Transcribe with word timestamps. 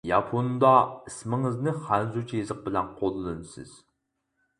ياپوندا 0.09 0.69
ئىسمىڭىزنى 1.09 1.73
خەنزۇچە 1.89 2.39
يېزىق 2.39 2.63
بىلەن 2.69 2.89
قوللىنىسىز. 3.03 3.77